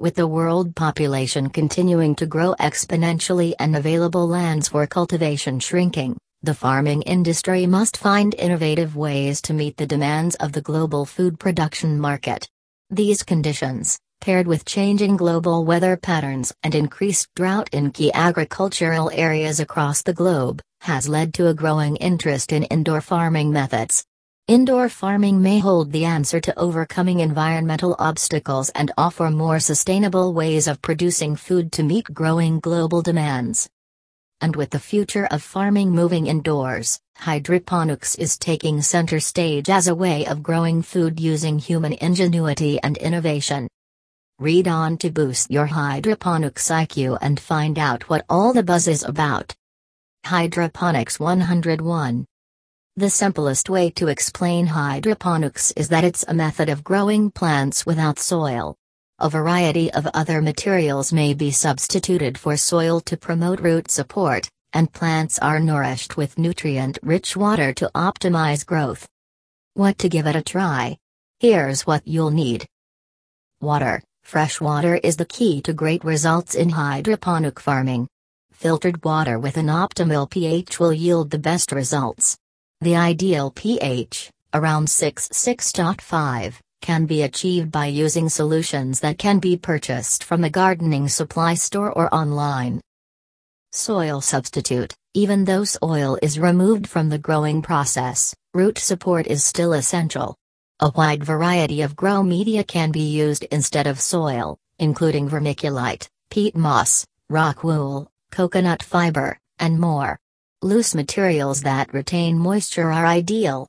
[0.00, 6.54] With the world population continuing to grow exponentially and available lands for cultivation shrinking, the
[6.54, 12.00] farming industry must find innovative ways to meet the demands of the global food production
[12.00, 12.48] market.
[12.88, 19.60] These conditions, paired with changing global weather patterns and increased drought in key agricultural areas
[19.60, 24.06] across the globe, has led to a growing interest in indoor farming methods.
[24.48, 30.66] Indoor farming may hold the answer to overcoming environmental obstacles and offer more sustainable ways
[30.66, 33.68] of producing food to meet growing global demands.
[34.40, 39.94] And with the future of farming moving indoors, hydroponics is taking center stage as a
[39.94, 43.68] way of growing food using human ingenuity and innovation.
[44.40, 49.04] Read on to boost your hydroponics IQ and find out what all the buzz is
[49.04, 49.54] about.
[50.24, 52.26] Hydroponics 101
[53.00, 58.18] The simplest way to explain hydroponics is that it's a method of growing plants without
[58.18, 58.76] soil.
[59.18, 64.92] A variety of other materials may be substituted for soil to promote root support, and
[64.92, 69.08] plants are nourished with nutrient rich water to optimize growth.
[69.72, 70.98] What to give it a try?
[71.38, 72.66] Here's what you'll need
[73.62, 78.08] Water Fresh water is the key to great results in hydroponic farming.
[78.52, 82.36] Filtered water with an optimal pH will yield the best results.
[82.82, 90.24] The ideal pH, around 66.5, can be achieved by using solutions that can be purchased
[90.24, 92.80] from a gardening supply store or online.
[93.72, 99.74] Soil substitute Even though soil is removed from the growing process, root support is still
[99.74, 100.34] essential.
[100.80, 106.56] A wide variety of grow media can be used instead of soil, including vermiculite, peat
[106.56, 110.18] moss, rock wool, coconut fiber, and more.
[110.62, 113.66] Loose materials that retain moisture are ideal,